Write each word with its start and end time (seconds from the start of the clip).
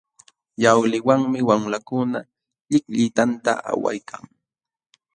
Yawliwanmi 0.63 1.39
wamlakuna 1.49 2.19
llikllitanta 2.71 3.51
awaykan. 3.71 4.23